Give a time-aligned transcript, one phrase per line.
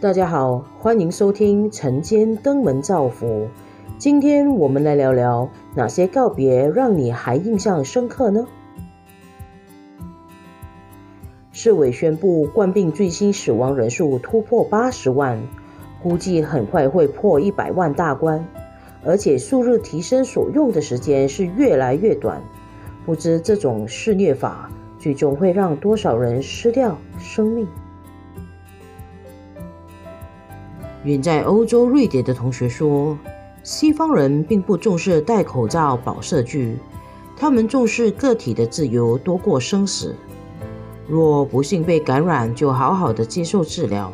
[0.00, 3.48] 大家好，欢迎收听晨间登门造福。
[3.98, 8.46] 今天我们来聊聊哪些告别让你还印象深刻呢？
[11.50, 15.36] 市委宣布冠病最新死亡人数突破八十万，
[16.00, 18.46] 估计很快会破一百万大关，
[19.04, 22.40] 而且数日提升所用的时间是越来越短。
[23.04, 24.70] 不知这种肆虐法
[25.00, 27.66] 最终会让多少人失掉生命？
[31.08, 33.16] 远在欧洲瑞典的同学说
[33.64, 36.76] ：“西方人并不重视戴口罩、保社距，
[37.34, 40.14] 他们重视个体的自由多过生死。
[41.06, 44.12] 若不幸被感染，就好好的接受治疗。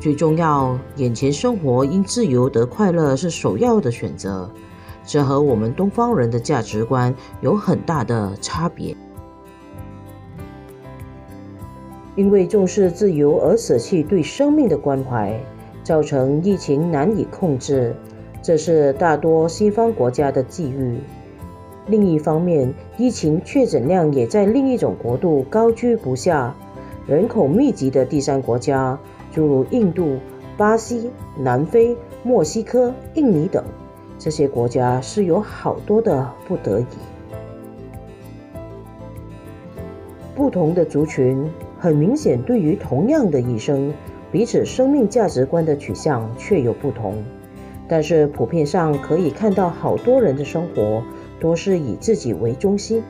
[0.00, 4.50] 最重要，眼前生活因自由得快乐是首要的选择。
[5.04, 8.96] 这和我们东方人的价值观有很大的差别。
[12.14, 15.38] 因为重视自由而舍弃对生命的关怀。”
[15.86, 17.94] 造成疫情难以控制，
[18.42, 20.98] 这是大多西方国家的际遇。
[21.86, 26.52] 另一方面，疫情确诊量也在另一种国度高居不下。
[27.06, 28.98] 人口密集的第三国家，
[29.30, 30.18] 诸如印度、
[30.56, 33.62] 巴西、南非、墨西哥、印尼等，
[34.18, 36.86] 这些国家是有好多的不得已。
[40.34, 41.48] 不同的族群，
[41.78, 43.94] 很明显对于同样的一生。
[44.36, 47.24] 彼此生命价值观的取向却有不同，
[47.88, 51.02] 但是普遍上可以看到，好多人的生活
[51.40, 53.02] 多是以自己为中心，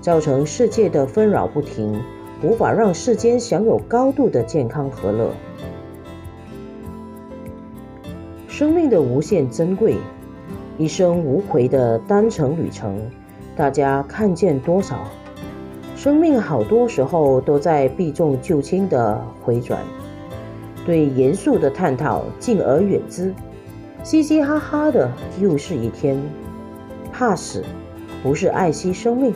[0.00, 2.00] 造成世界的纷扰不停，
[2.44, 5.32] 无法让世间享有高度的健康和乐。
[8.46, 9.96] 生命的无限珍贵，
[10.78, 13.00] 一生无悔的单程旅程，
[13.56, 15.08] 大家看见多少？
[15.96, 19.80] 生命好多时候都在避重就轻的回转。
[20.84, 23.32] 对严肃的探讨敬而远之，
[24.02, 26.20] 嘻嘻哈哈的又是一天。
[27.12, 27.64] 怕死，
[28.22, 29.34] 不是爱惜生命，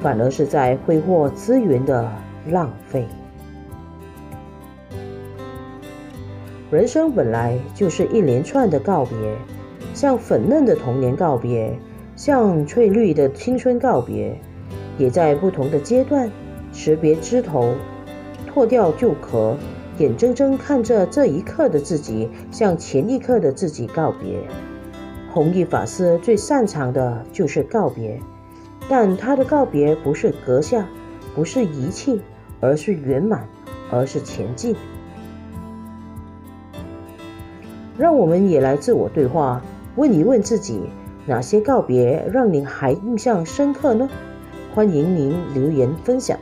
[0.00, 2.10] 反而是在挥霍资源的
[2.48, 3.06] 浪费。
[6.70, 9.36] 人生本来就是一连串的告别，
[9.92, 11.78] 像粉嫩的童年告别，
[12.16, 14.36] 像翠绿的青春告别，
[14.98, 16.28] 也在不同的阶段
[16.72, 17.74] 识别枝头，
[18.48, 19.56] 脱掉旧壳。
[19.98, 24.40] 眼睁睁看着这一刻的自己向前一刻的自己告别。
[25.32, 28.20] 弘一法师最擅长的就是告别，
[28.88, 30.86] 但他的告别不是阁下，
[31.34, 32.20] 不是遗弃，
[32.60, 33.46] 而是圆满，
[33.90, 34.74] 而是前进。
[37.96, 39.62] 让我们也来自我对话，
[39.94, 40.82] 问一问自己：
[41.26, 44.08] 哪些告别让您还印象深刻呢？
[44.74, 46.36] 欢迎您留言分享。